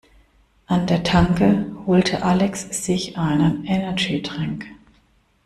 An 0.65 0.87
der 0.87 1.03
Tanke 1.03 1.71
holte 1.85 2.23
Alex 2.23 2.61
sich 2.83 3.19
einen 3.19 3.65
Energy-Drink. 3.65 4.65